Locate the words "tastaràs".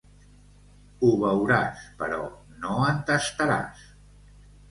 3.11-3.87